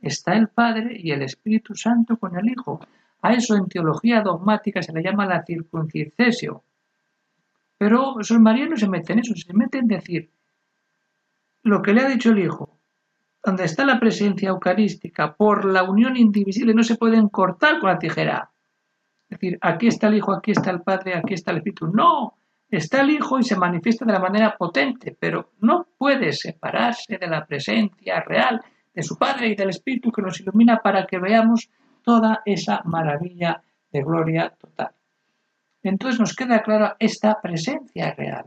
está 0.00 0.32
el 0.32 0.48
Padre 0.48 0.96
y 0.98 1.10
el 1.10 1.20
Espíritu 1.20 1.74
Santo 1.74 2.16
con 2.16 2.38
el 2.38 2.48
Hijo. 2.48 2.80
A 3.22 3.32
eso 3.32 3.56
en 3.56 3.68
teología 3.68 4.22
dogmática 4.22 4.82
se 4.82 4.92
le 4.92 5.02
llama 5.02 5.26
la 5.26 5.44
circuncisión. 5.44 6.60
Pero 7.78 8.16
San 8.22 8.42
María 8.42 8.66
no 8.66 8.76
se 8.76 8.88
mete 8.88 9.12
en 9.12 9.20
eso, 9.20 9.34
se 9.34 9.54
mete 9.54 9.78
en 9.78 9.86
decir 9.86 10.30
lo 11.62 11.82
que 11.82 11.92
le 11.92 12.02
ha 12.02 12.08
dicho 12.08 12.30
el 12.30 12.38
Hijo, 12.38 12.78
donde 13.44 13.64
está 13.64 13.84
la 13.84 14.00
presencia 14.00 14.50
eucarística, 14.50 15.34
por 15.34 15.64
la 15.64 15.82
unión 15.82 16.16
indivisible, 16.16 16.74
no 16.74 16.82
se 16.82 16.96
pueden 16.96 17.28
cortar 17.28 17.78
con 17.80 17.90
la 17.90 17.98
tijera. 17.98 18.50
Es 19.28 19.38
decir, 19.38 19.58
aquí 19.60 19.86
está 19.86 20.08
el 20.08 20.16
Hijo, 20.16 20.32
aquí 20.32 20.50
está 20.50 20.70
el 20.70 20.82
Padre, 20.82 21.14
aquí 21.14 21.34
está 21.34 21.52
el 21.52 21.58
Espíritu. 21.58 21.86
No, 21.86 22.34
está 22.68 23.00
el 23.00 23.10
Hijo 23.10 23.38
y 23.38 23.44
se 23.44 23.56
manifiesta 23.56 24.04
de 24.04 24.12
la 24.12 24.18
manera 24.18 24.56
potente, 24.56 25.16
pero 25.18 25.52
no 25.60 25.86
puede 25.96 26.32
separarse 26.32 27.18
de 27.18 27.26
la 27.28 27.46
presencia 27.46 28.20
real 28.20 28.60
de 28.92 29.02
su 29.02 29.16
Padre 29.16 29.48
y 29.48 29.54
del 29.54 29.70
Espíritu 29.70 30.10
que 30.10 30.22
nos 30.22 30.40
ilumina 30.40 30.78
para 30.78 31.06
que 31.06 31.18
veamos 31.18 31.70
toda 32.10 32.42
esa 32.44 32.82
maravilla 32.86 33.62
de 33.92 34.02
gloria 34.02 34.52
total. 34.58 34.90
Entonces 35.84 36.18
nos 36.18 36.34
queda 36.34 36.60
clara 36.60 36.96
esta 36.98 37.40
presencia 37.40 38.12
real. 38.14 38.46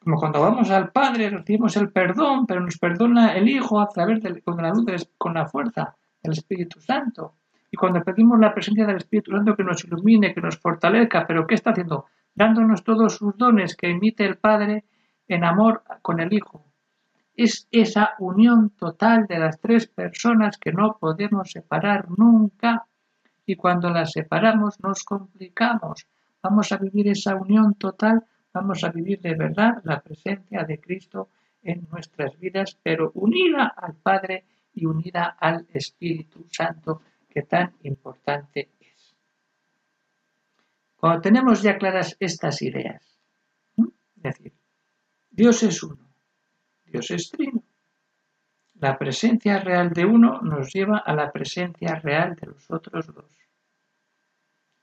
Como 0.00 0.16
cuando 0.16 0.40
vamos 0.40 0.68
al 0.70 0.90
Padre 0.90 1.30
recibimos 1.30 1.76
el 1.76 1.92
perdón, 1.92 2.44
pero 2.44 2.60
nos 2.62 2.78
perdona 2.78 3.34
el 3.36 3.48
Hijo 3.48 3.80
a 3.80 3.88
través 3.88 4.20
de 4.24 4.30
la 4.44 4.70
luz, 4.70 5.08
con 5.16 5.34
la 5.34 5.46
fuerza 5.46 5.94
del 6.20 6.32
Espíritu 6.32 6.80
Santo. 6.80 7.34
Y 7.70 7.76
cuando 7.76 8.02
pedimos 8.02 8.40
la 8.40 8.52
presencia 8.52 8.86
del 8.86 8.96
Espíritu 8.96 9.30
Santo 9.30 9.54
que 9.54 9.62
nos 9.62 9.84
ilumine, 9.84 10.34
que 10.34 10.40
nos 10.40 10.58
fortalezca, 10.58 11.28
pero 11.28 11.46
¿qué 11.46 11.54
está 11.54 11.70
haciendo? 11.70 12.06
Dándonos 12.34 12.82
todos 12.82 13.14
sus 13.14 13.36
dones 13.36 13.76
que 13.76 13.88
emite 13.88 14.24
el 14.24 14.36
Padre 14.36 14.84
en 15.28 15.44
amor 15.44 15.84
con 16.02 16.18
el 16.18 16.32
Hijo 16.32 16.66
es 17.36 17.68
esa 17.70 18.14
unión 18.18 18.70
total 18.70 19.26
de 19.26 19.38
las 19.38 19.60
tres 19.60 19.86
personas 19.86 20.56
que 20.56 20.72
no 20.72 20.96
podemos 20.98 21.50
separar 21.50 22.08
nunca 22.10 22.86
y 23.44 23.56
cuando 23.56 23.90
las 23.90 24.12
separamos 24.12 24.80
nos 24.80 25.04
complicamos. 25.04 26.06
Vamos 26.42 26.72
a 26.72 26.78
vivir 26.78 27.08
esa 27.08 27.36
unión 27.36 27.74
total, 27.74 28.24
vamos 28.52 28.82
a 28.84 28.90
vivir 28.90 29.20
de 29.20 29.34
verdad 29.34 29.82
la 29.84 30.00
presencia 30.00 30.64
de 30.64 30.80
Cristo 30.80 31.28
en 31.62 31.86
nuestras 31.90 32.38
vidas, 32.38 32.78
pero 32.82 33.12
unida 33.14 33.74
al 33.76 33.94
Padre 33.94 34.44
y 34.72 34.86
unida 34.86 35.36
al 35.38 35.66
Espíritu 35.72 36.46
Santo, 36.50 37.02
que 37.28 37.42
tan 37.42 37.74
importante 37.82 38.70
es. 38.80 39.14
Cuando 40.96 41.20
tenemos 41.20 41.62
ya 41.62 41.76
claras 41.76 42.16
estas 42.18 42.62
ideas, 42.62 43.20
es 43.76 44.22
decir, 44.22 44.52
Dios 45.30 45.62
es 45.62 45.82
uno, 45.82 46.05
La 48.74 48.98
presencia 48.98 49.58
real 49.58 49.90
de 49.90 50.04
uno 50.04 50.40
nos 50.42 50.72
lleva 50.72 50.98
a 50.98 51.14
la 51.14 51.32
presencia 51.32 51.94
real 51.96 52.34
de 52.36 52.48
los 52.48 52.70
otros 52.70 53.06
dos. 53.14 53.36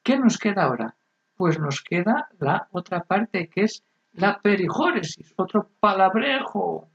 ¿Qué 0.04 0.18
nos 0.18 0.38
queda 0.38 0.64
ahora? 0.64 0.96
Pues 1.36 1.60
nos 1.60 1.82
queda 1.82 2.30
la 2.40 2.68
otra 2.72 3.04
parte 3.04 3.48
que 3.48 3.64
es 3.64 3.84
la 4.14 4.40
perijóresis, 4.42 5.34
otro 5.38 5.70
palabrejo. 5.80 6.90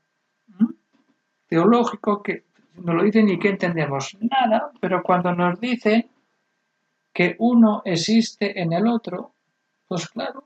Teológico 1.46 2.22
que 2.22 2.44
nos 2.74 2.94
lo 2.94 3.02
dicen 3.02 3.28
y 3.28 3.38
que 3.38 3.48
entendemos 3.48 4.16
nada, 4.20 4.70
pero 4.80 5.02
cuando 5.02 5.32
nos 5.34 5.58
dicen 5.58 6.10
que 7.12 7.36
uno 7.38 7.82
existe 7.84 8.60
en 8.60 8.72
el 8.72 8.86
otro, 8.86 9.34
pues 9.88 10.08
claro, 10.08 10.44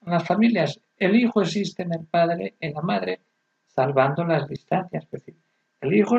en 0.00 0.12
las 0.12 0.26
familias 0.26 0.80
el 0.96 1.16
hijo 1.16 1.42
existe 1.42 1.82
en 1.82 1.94
el 1.94 2.06
padre, 2.06 2.56
en 2.60 2.74
la 2.74 2.82
madre, 2.82 3.20
salvando 3.74 4.24
las 4.24 4.48
distancias. 4.48 5.04
Es 5.04 5.10
decir, 5.10 5.36
el 5.80 5.94
hijo 5.94 6.16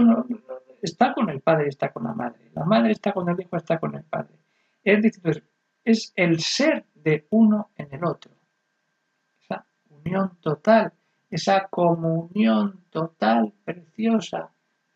está 0.81 1.13
con 1.13 1.29
el 1.29 1.41
padre 1.41 1.67
está 1.67 1.91
con 1.91 2.03
la 2.03 2.13
madre, 2.13 2.50
la 2.53 2.65
madre 2.65 2.91
está 2.91 3.13
con 3.13 3.29
el 3.29 3.39
hijo, 3.39 3.55
está 3.55 3.79
con 3.79 3.96
el 3.96 4.03
padre. 4.03 4.36
Es 4.84 5.01
decir, 5.01 5.43
es 5.84 6.13
el 6.15 6.39
ser 6.39 6.86
de 6.96 7.27
uno 7.29 7.72
en 7.75 7.93
el 7.93 8.03
otro. 8.03 8.31
Esa 9.39 9.65
unión 9.89 10.38
total, 10.41 10.93
esa 11.29 11.67
comunión 11.67 12.86
total, 12.89 13.53
preciosa, 13.63 14.51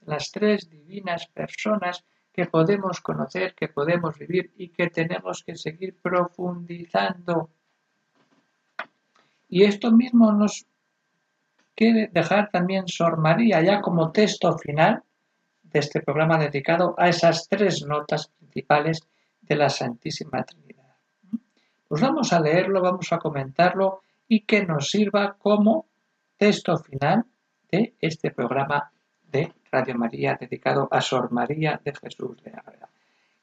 las 0.05 0.31
tres 0.31 0.69
divinas 0.69 1.27
personas 1.27 2.03
que 2.31 2.45
podemos 2.45 2.99
conocer, 3.01 3.55
que 3.55 3.69
podemos 3.69 4.17
vivir 4.17 4.51
y 4.57 4.69
que 4.69 4.89
tenemos 4.89 5.43
que 5.43 5.55
seguir 5.55 5.95
profundizando. 6.01 7.49
Y 9.47 9.63
esto 9.63 9.91
mismo 9.91 10.31
nos 10.33 10.67
quiere 11.75 12.09
dejar 12.11 12.49
también 12.49 12.87
Sor 12.87 13.17
María 13.17 13.61
ya 13.61 13.81
como 13.81 14.11
texto 14.11 14.57
final 14.57 15.03
de 15.61 15.79
este 15.79 16.01
programa 16.01 16.37
dedicado 16.37 16.95
a 16.97 17.09
esas 17.09 17.47
tres 17.49 17.85
notas 17.85 18.27
principales 18.27 19.01
de 19.41 19.55
la 19.55 19.69
Santísima 19.69 20.43
Trinidad. 20.43 20.95
Pues 21.87 22.01
vamos 22.01 22.33
a 22.33 22.39
leerlo, 22.39 22.81
vamos 22.81 23.11
a 23.11 23.19
comentarlo 23.19 24.01
y 24.27 24.41
que 24.41 24.65
nos 24.65 24.89
sirva 24.89 25.35
como 25.37 25.85
texto 26.37 26.77
final 26.77 27.25
de 27.71 27.93
este 27.99 28.31
programa 28.31 28.91
de 29.31 29.53
Radio 29.71 29.95
María 29.95 30.37
dedicado 30.39 30.87
a 30.89 31.01
Sor 31.01 31.31
María 31.31 31.79
de 31.83 31.93
Jesús 31.93 32.41
de 32.41 32.51
Ágreda. 32.51 32.89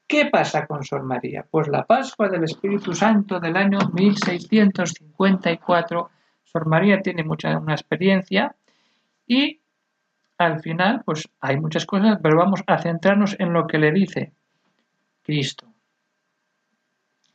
¿Qué 0.07 0.25
pasa 0.25 0.65
con 0.67 0.83
Sor 0.83 1.03
María? 1.03 1.45
Pues 1.49 1.67
la 1.67 1.85
Pascua 1.85 2.29
del 2.29 2.43
Espíritu 2.43 2.93
Santo 2.93 3.39
del 3.39 3.55
año 3.55 3.79
1654, 3.93 6.09
Sor 6.53 6.67
María 6.67 7.01
tiene 7.01 7.23
mucha 7.23 7.57
una 7.57 7.73
experiencia 7.73 8.55
y 9.25 9.59
al 10.37 10.61
final 10.61 11.01
pues 11.03 11.27
hay 11.39 11.59
muchas 11.59 11.87
cosas, 11.87 12.19
pero 12.21 12.37
vamos 12.37 12.61
a 12.67 12.77
centrarnos 12.77 13.35
en 13.39 13.53
lo 13.53 13.65
que 13.65 13.79
le 13.79 13.91
dice 13.91 14.31
Cristo 15.23 15.65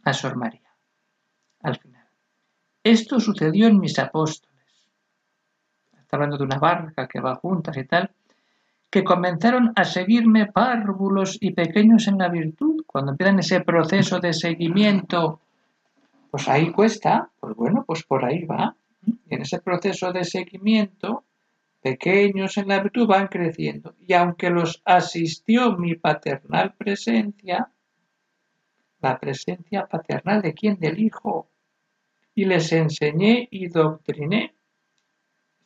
a 0.05 0.13
Sor 0.13 0.37
María 0.37 0.71
al 1.63 1.77
final. 1.79 2.07
Esto 2.85 3.19
sucedió 3.19 3.67
en 3.67 3.81
mis 3.81 3.99
apóstoles. 3.99 4.57
Está 5.99 6.17
hablando 6.17 6.39
de 6.39 6.45
una 6.45 6.59
barca 6.59 7.09
que 7.09 7.21
va 7.21 7.35
juntas 7.35 7.77
y 7.77 7.85
tal, 7.85 8.13
que 8.89 9.03
comenzaron 9.03 9.73
a 9.75 9.85
seguirme 9.85 10.47
párvulos 10.47 11.37
y 11.41 11.53
pequeños 11.53 12.07
en 12.07 12.19
la 12.19 12.29
virtud. 12.29 12.85
Cuando 12.87 13.11
empiezan 13.11 13.41
ese 13.41 13.61
proceso 13.61 14.21
de 14.21 14.33
seguimiento, 14.33 15.41
pues 16.31 16.49
ahí 16.49 16.71
cuesta, 16.71 17.29
pues 17.41 17.57
bueno, 17.57 17.85
pues 17.85 18.05
por 18.05 18.25
ahí 18.25 18.45
va. 18.45 18.77
En 19.29 19.43
ese 19.43 19.61
proceso 19.61 20.13
de 20.13 20.25
seguimiento, 20.25 21.25
pequeños 21.81 22.57
en 22.59 22.69
la 22.69 22.81
virtud 22.81 23.07
van 23.07 23.29
creciendo. 23.29 23.95
Y 24.07 24.13
aunque 24.15 24.51
los 24.51 24.83
asistió 24.85 25.77
mi 25.77 25.95
paternal 25.95 26.75
presencia, 26.75 27.71
la 29.01 29.19
presencia 29.19 29.87
paternal 29.87 30.43
de 30.43 30.55
quién? 30.55 30.79
Del 30.79 30.99
Hijo. 30.99 31.51
Y 32.35 32.45
les 32.45 32.73
enseñé 32.73 33.49
y 33.51 33.69
doctriné. 33.69 34.55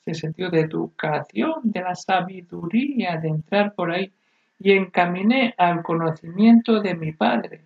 Ese 0.05 0.21
sentido 0.21 0.51
de 0.51 0.61
educación, 0.61 1.61
de 1.65 1.81
la 1.81 1.95
sabiduría, 1.95 3.17
de 3.17 3.29
entrar 3.29 3.75
por 3.75 3.91
ahí. 3.91 4.13
Y 4.59 4.73
encaminé 4.73 5.55
al 5.59 5.83
conocimiento 5.83 6.81
de 6.81 6.95
mi 6.95 7.13
Padre, 7.13 7.65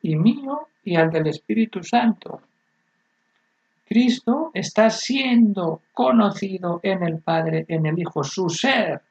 y 0.00 0.16
mío, 0.16 0.66
y 0.82 0.96
al 0.96 1.10
del 1.10 1.28
Espíritu 1.28 1.82
Santo. 1.84 2.40
Cristo 3.92 4.50
está 4.54 4.88
siendo 4.88 5.82
conocido 5.92 6.80
en 6.82 7.02
el 7.02 7.18
Padre, 7.18 7.66
en 7.68 7.84
el 7.84 7.98
Hijo. 7.98 8.24
Su 8.24 8.48
ser 8.48 9.02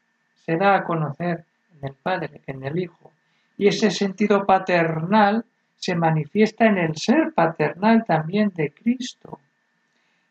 se 0.43 0.57
da 0.57 0.77
a 0.77 0.83
conocer 0.83 1.45
en 1.77 1.89
el 1.89 1.93
Padre, 1.93 2.41
en 2.47 2.63
el 2.63 2.79
Hijo. 2.79 3.11
Y 3.59 3.67
ese 3.67 3.91
sentido 3.91 4.43
paternal 4.43 5.45
se 5.77 5.93
manifiesta 5.93 6.65
en 6.65 6.79
el 6.79 6.95
ser 6.97 7.31
paternal 7.31 8.05
también 8.05 8.51
de 8.55 8.71
Cristo. 8.71 9.37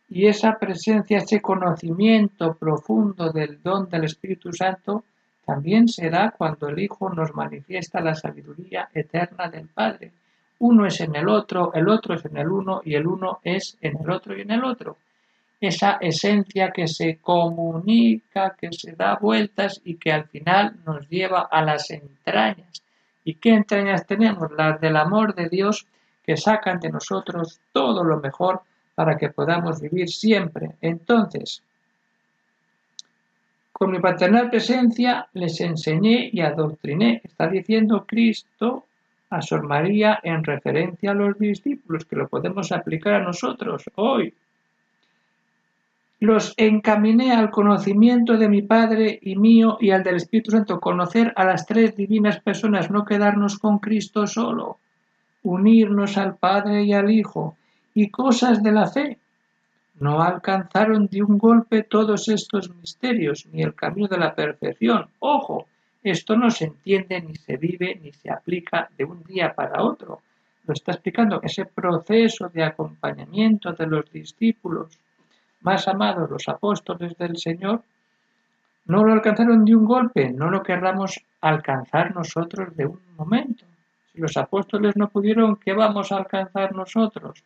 Y 0.09 0.27
esa 0.27 0.59
presencia, 0.59 1.19
ese 1.19 1.41
conocimiento 1.41 2.55
profundo 2.55 3.31
del 3.31 3.63
don 3.63 3.89
del 3.89 4.03
Espíritu 4.03 4.53
Santo, 4.53 5.05
también 5.47 5.87
se 5.87 6.11
da 6.11 6.35
cuando 6.37 6.71
el 6.71 6.81
Hijo 6.81 7.09
nos 7.11 7.33
manifiesta 7.37 8.01
la 8.01 8.17
sabiduría 8.17 8.89
eterna 8.95 9.49
del 9.49 9.69
Padre. 9.69 10.11
Uno 10.61 10.87
es 10.87 11.01
en 11.01 11.16
el 11.16 11.29
otro, 11.29 11.73
el 11.75 11.88
otro 11.88 12.14
es 12.14 12.25
en 12.25 12.37
el 12.37 12.49
uno 12.49 12.81
y 12.85 12.94
el 12.94 13.07
uno 13.07 13.40
es 13.42 13.77
en 13.81 13.99
el 14.01 14.11
otro 14.11 14.37
y 14.37 14.42
en 14.42 14.53
el 14.53 14.64
otro. 14.64 14.96
Esa 15.61 15.99
esencia 16.01 16.70
que 16.70 16.88
se 16.88 17.18
comunica, 17.18 18.57
que 18.59 18.73
se 18.73 18.92
da 18.92 19.16
vueltas 19.16 19.81
y 19.85 19.96
que 19.96 20.12
al 20.12 20.25
final 20.29 20.77
nos 20.87 21.09
lleva 21.09 21.49
a 21.51 21.62
las 21.62 21.90
entrañas 21.90 22.83
¿Y 23.25 23.35
qué 23.35 23.51
entrañas 23.51 24.07
tenemos? 24.07 24.51
Las 24.53 24.81
del 24.81 24.96
amor 24.96 25.35
de 25.35 25.49
Dios 25.49 25.87
que 26.25 26.37
sacan 26.37 26.81
de 26.81 26.90
nosotros 26.90 27.61
todo 27.73 28.05
lo 28.05 28.18
mejor 28.18 28.62
para 28.94 29.16
que 29.16 29.31
podamos 29.31 29.81
vivir 29.81 30.09
siempre. 30.09 30.77
Entonces, 30.81 31.62
con 33.73 33.90
mi 33.90 34.01
paternal 34.01 34.51
presencia 34.51 35.29
les 35.33 35.61
enseñé 35.61 36.31
y 36.33 36.40
adoctriné, 36.40 37.20
está 37.25 37.49
diciendo 37.49 38.05
Cristo 38.07 38.87
a 39.31 39.40
Sor 39.40 39.62
María 39.66 40.19
en 40.23 40.45
referencia 40.45 41.12
a 41.12 41.14
los 41.14 41.38
discípulos, 41.38 42.05
que 42.05 42.16
lo 42.16 42.29
podemos 42.29 42.73
aplicar 42.73 43.14
a 43.14 43.25
nosotros 43.25 43.85
hoy 43.95 44.35
los 46.21 46.53
encaminé 46.59 47.33
al 47.33 47.51
conocimiento 47.51 48.37
de 48.37 48.49
mi 48.49 48.61
Padre 48.61 49.19
y 49.23 49.37
mío 49.37 49.79
y 49.81 49.90
al 49.90 50.03
del 50.03 50.16
Espíritu 50.16 50.51
Santo, 50.51 50.79
conocer 50.79 51.33
a 51.35 51.45
las 51.45 51.64
tres 51.64 51.97
divinas 51.97 52.38
personas, 52.40 52.90
no 52.90 53.07
quedarnos 53.07 53.59
con 53.59 53.79
Cristo 53.79 54.27
solo, 54.27 54.77
unirnos 55.43 56.19
al 56.19 56.37
Padre 56.37 56.85
y 56.85 56.93
al 56.93 57.11
Hijo, 57.11 57.57
y 57.95 58.11
cosas 58.11 58.62
de 58.62 58.71
la 58.71 58.87
fe. 58.87 59.19
No 59.99 60.23
alcanzaron 60.23 61.07
de 61.07 61.23
un 61.23 61.38
golpe 61.38 61.85
todos 61.85 62.29
estos 62.29 62.75
misterios, 62.77 63.47
ni 63.51 63.62
el 63.62 63.75
camino 63.75 64.07
de 64.07 64.19
la 64.19 64.35
perfección. 64.35 65.07
Ojo, 65.21 65.66
esto 66.03 66.37
no 66.37 66.51
se 66.51 66.67
entiende, 66.67 67.21
ni 67.21 67.35
se 67.35 67.57
vive, 67.57 67.99
ni 68.03 68.13
se 68.13 68.31
aplica 68.31 68.89
de 68.97 69.05
un 69.05 69.23
día 69.25 69.55
para 69.55 69.83
otro. 69.83 70.23
Lo 70.65 70.73
está 70.73 70.93
explicando 70.93 71.41
ese 71.43 71.67
proceso 71.67 72.49
de 72.49 72.63
acompañamiento 72.63 73.73
de 73.73 73.87
los 73.87 74.11
discípulos 74.11 74.99
más 75.61 75.87
amados, 75.89 76.31
los 76.31 76.49
apóstoles 76.49 77.17
del 77.19 77.37
Señor, 77.37 77.83
no 78.87 79.05
lo 79.05 79.13
alcanzaron 79.13 79.65
de 79.65 79.77
un 79.77 79.85
golpe, 79.85 80.33
no 80.33 80.51
lo 80.51 80.63
querramos 80.63 81.21
alcanzar 81.41 82.15
nosotros 82.15 82.75
de 82.77 82.87
un 82.87 83.01
momento. 83.17 83.65
Si 84.13 84.21
los 84.21 84.37
apóstoles 84.37 84.97
no 84.97 85.09
pudieron, 85.09 85.57
¿qué 85.57 85.73
vamos 85.73 86.11
a 86.11 86.17
alcanzar 86.17 86.75
nosotros? 86.75 87.45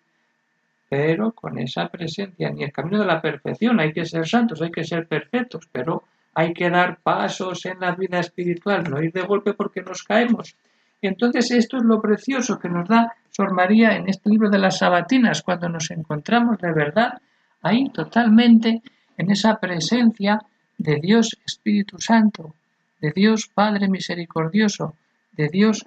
Pero 0.89 1.33
con 1.33 1.59
esa 1.59 1.89
presencia, 1.89 2.51
ni 2.51 2.63
el 2.63 2.73
camino 2.73 3.01
de 3.01 3.07
la 3.07 3.21
perfección, 3.21 3.81
hay 3.81 3.93
que 3.93 4.07
ser 4.07 4.27
santos, 4.27 4.63
hay 4.63 4.71
que 4.71 4.85
ser 4.85 5.07
perfectos, 5.07 5.69
pero 5.71 6.05
hay 6.35 6.53
que 6.53 6.69
dar 6.71 6.99
pasos 7.03 7.65
en 7.67 7.81
la 7.81 7.95
vida 7.95 8.19
espiritual, 8.19 8.85
no 8.85 9.03
ir 9.03 9.13
de 9.13 9.23
golpe 9.23 9.55
porque 9.55 9.83
nos 9.83 10.03
caemos. 10.03 10.57
Entonces 11.01 11.51
esto 11.51 11.77
es 11.77 11.85
lo 11.85 12.01
precioso 12.01 12.59
que 12.59 12.69
nos 12.69 12.89
da 12.89 13.15
Sor 13.31 13.53
María 13.53 13.97
en 13.97 14.09
este 14.09 14.31
libro 14.31 14.49
de 14.49 14.59
las 14.59 14.79
Sabatinas, 14.79 15.43
cuando 15.43 15.69
nos 15.69 15.91
encontramos 15.91 16.59
de 16.59 16.73
verdad 16.73 17.21
ahí 17.63 17.91
totalmente 17.91 18.83
en 19.17 19.31
esa 19.31 19.57
presencia 19.57 20.41
de 20.79 20.97
Dios 20.97 21.39
Espíritu 21.45 21.99
Santo, 21.99 22.55
de 23.01 23.13
Dios 23.15 23.49
Padre 23.53 23.89
misericordioso, 23.89 24.95
de 25.33 25.49
Dios 25.49 25.85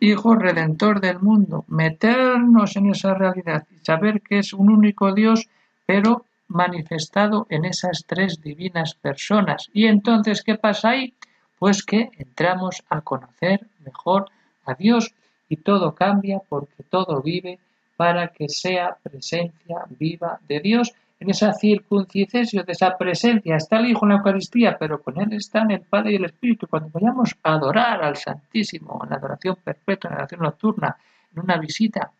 Hijo 0.00 0.34
Redentor 0.34 1.00
del 1.00 1.20
mundo, 1.20 1.64
meternos 1.68 2.76
en 2.76 2.90
esa 2.90 3.14
realidad 3.14 3.66
y 3.70 3.84
saber 3.84 4.20
que 4.22 4.38
es 4.38 4.52
un 4.52 4.70
único 4.70 5.14
Dios, 5.14 5.48
pero 5.86 6.24
manifestado 6.48 7.46
en 7.50 7.64
esas 7.64 8.04
tres 8.06 8.40
divinas 8.40 8.94
personas. 8.94 9.70
Y 9.72 9.86
entonces, 9.86 10.42
¿qué 10.42 10.56
pasa 10.56 10.90
ahí? 10.90 11.14
Pues 11.58 11.84
que 11.84 12.10
entramos 12.18 12.82
a 12.88 13.00
conocer 13.00 13.66
mejor 13.84 14.30
a 14.64 14.74
Dios 14.74 15.14
y 15.48 15.56
todo 15.56 15.94
cambia 15.94 16.40
porque 16.48 16.82
todo 16.82 17.22
vive 17.22 17.58
para 17.96 18.28
que 18.28 18.48
sea 18.48 18.96
presencia 19.02 19.84
viva 19.88 20.40
de 20.48 20.60
Dios 20.60 20.92
en 21.20 21.30
esa 21.30 21.52
circuncisión 21.52 22.66
de 22.66 22.72
esa 22.72 22.96
presencia. 22.98 23.56
Está 23.56 23.78
el 23.78 23.86
Hijo 23.86 24.04
en 24.04 24.10
la 24.10 24.16
Eucaristía, 24.16 24.76
pero 24.78 25.00
con 25.00 25.20
Él 25.20 25.32
están 25.32 25.70
el 25.70 25.80
Padre 25.80 26.12
y 26.12 26.16
el 26.16 26.24
Espíritu. 26.24 26.66
Cuando 26.66 26.90
vayamos 26.92 27.34
a 27.42 27.54
adorar 27.54 28.02
al 28.02 28.16
Santísimo, 28.16 29.00
en 29.04 29.10
la 29.10 29.16
adoración 29.16 29.56
perpetua, 29.62 30.08
en 30.08 30.12
la 30.12 30.16
adoración 30.18 30.40
nocturna, 30.42 30.96
en 31.32 31.40
una 31.40 31.56
visita, 31.58 32.10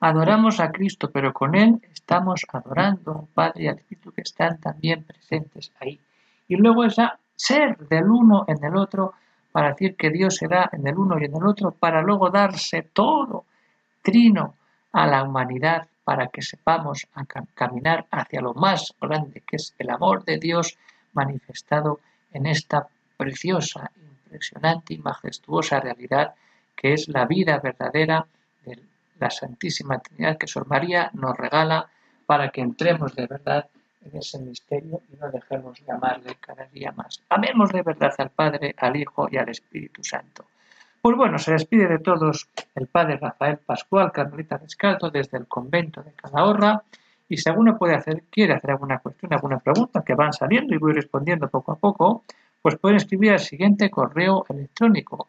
adoramos 0.00 0.60
a 0.60 0.70
Cristo, 0.70 1.10
pero 1.10 1.32
con 1.32 1.54
Él 1.54 1.80
estamos 1.92 2.42
adorando 2.52 3.12
al 3.20 3.26
Padre 3.34 3.64
y 3.64 3.68
al 3.68 3.78
Espíritu 3.78 4.12
que 4.12 4.22
están 4.22 4.58
también 4.58 5.04
presentes 5.04 5.72
ahí. 5.80 6.00
Y 6.48 6.56
luego 6.56 6.84
esa 6.84 7.18
ser 7.36 7.76
del 7.78 8.04
uno 8.04 8.44
en 8.46 8.62
el 8.64 8.76
otro, 8.76 9.14
para 9.52 9.70
decir 9.70 9.96
que 9.96 10.10
Dios 10.10 10.36
será 10.36 10.68
en 10.72 10.86
el 10.86 10.96
uno 10.96 11.18
y 11.18 11.24
en 11.24 11.36
el 11.36 11.44
otro, 11.44 11.72
para 11.72 12.02
luego 12.02 12.30
darse 12.30 12.82
todo, 12.82 13.44
trino, 14.02 14.54
a 14.92 15.06
la 15.06 15.24
humanidad, 15.24 15.88
para 16.04 16.28
que 16.28 16.42
sepamos 16.42 17.08
caminar 17.54 18.06
hacia 18.10 18.40
lo 18.40 18.54
más 18.54 18.94
grande, 19.00 19.42
que 19.46 19.56
es 19.56 19.74
el 19.78 19.90
amor 19.90 20.24
de 20.24 20.38
Dios 20.38 20.78
manifestado 21.14 22.00
en 22.32 22.46
esta 22.46 22.86
preciosa, 23.16 23.90
impresionante 23.96 24.94
y 24.94 24.98
majestuosa 24.98 25.80
realidad 25.80 26.34
que 26.74 26.92
es 26.92 27.08
la 27.08 27.24
vida 27.24 27.58
verdadera 27.58 28.26
de 28.64 28.78
la 29.18 29.30
Santísima 29.30 29.98
Trinidad 29.98 30.38
que 30.38 30.46
Sor 30.46 30.66
María 30.66 31.10
nos 31.14 31.36
regala 31.36 31.88
para 32.26 32.50
que 32.50 32.60
entremos 32.60 33.14
de 33.14 33.26
verdad 33.26 33.66
en 34.04 34.18
ese 34.18 34.38
misterio 34.38 35.00
y 35.12 35.16
no 35.16 35.30
dejemos 35.30 35.84
de 35.84 35.92
amarle 35.92 36.36
cada 36.40 36.64
día 36.66 36.92
más. 36.92 37.22
Amemos 37.28 37.70
de 37.70 37.82
verdad 37.82 38.12
al 38.18 38.30
Padre, 38.30 38.74
al 38.78 38.96
Hijo 38.96 39.28
y 39.30 39.36
al 39.36 39.48
Espíritu 39.48 40.02
Santo. 40.04 40.44
Pues 41.00 41.16
bueno, 41.16 41.38
se 41.38 41.52
despide 41.52 41.86
de 41.86 41.98
todos 41.98 42.48
el 42.74 42.86
Padre 42.86 43.18
Rafael 43.18 43.58
Pascual, 43.58 44.10
Carmelita 44.12 44.58
Descalzo, 44.58 45.10
desde 45.10 45.36
el 45.36 45.46
convento 45.46 46.02
de 46.02 46.12
Calahorra. 46.12 46.82
Y 47.28 47.36
si 47.36 47.48
alguno 47.48 47.76
puede 47.76 47.94
hacer, 47.94 48.24
quiere 48.30 48.54
hacer 48.54 48.70
alguna 48.70 48.98
cuestión, 48.98 49.32
alguna 49.32 49.58
pregunta 49.58 50.02
que 50.02 50.14
van 50.14 50.32
saliendo 50.32 50.74
y 50.74 50.78
voy 50.78 50.92
respondiendo 50.92 51.48
poco 51.48 51.72
a 51.72 51.76
poco, 51.76 52.24
pues 52.62 52.76
pueden 52.76 52.96
escribir 52.96 53.32
al 53.32 53.40
siguiente 53.40 53.90
correo 53.90 54.46
electrónico 54.48 55.28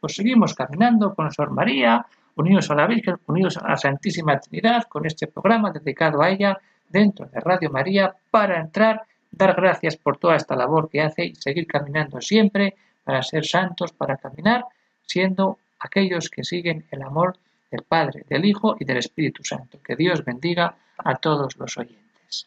Pues 0.00 0.14
seguimos 0.14 0.54
caminando 0.54 1.14
con 1.14 1.30
Sor 1.32 1.50
María, 1.50 2.06
unidos 2.36 2.70
a 2.70 2.74
la 2.74 2.86
Virgen, 2.86 3.16
unidos 3.26 3.56
a 3.56 3.68
la 3.68 3.76
Santísima 3.76 4.38
Trinidad, 4.38 4.84
con 4.84 5.06
este 5.06 5.26
programa 5.26 5.70
dedicado 5.70 6.22
a 6.22 6.30
ella 6.30 6.58
dentro 6.88 7.26
de 7.26 7.40
Radio 7.40 7.70
María 7.70 8.14
para 8.30 8.60
entrar, 8.60 9.02
dar 9.30 9.54
gracias 9.54 9.96
por 9.96 10.16
toda 10.16 10.36
esta 10.36 10.56
labor 10.56 10.88
que 10.88 11.02
hace 11.02 11.26
y 11.26 11.34
seguir 11.34 11.66
caminando 11.66 12.20
siempre 12.20 12.74
para 13.04 13.22
ser 13.22 13.44
santos, 13.44 13.92
para 13.92 14.16
caminar 14.16 14.64
siendo 15.06 15.58
aquellos 15.80 16.30
que 16.30 16.44
siguen 16.44 16.86
el 16.90 17.02
amor 17.02 17.36
del 17.70 17.82
Padre, 17.82 18.24
del 18.28 18.44
Hijo 18.44 18.76
y 18.78 18.84
del 18.84 18.98
Espíritu 18.98 19.44
Santo. 19.44 19.78
Que 19.82 19.96
Dios 19.96 20.24
bendiga 20.24 20.76
a 20.98 21.16
todos 21.16 21.56
los 21.56 21.76
oyentes. 21.76 22.46